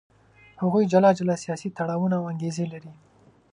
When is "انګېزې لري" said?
2.31-2.91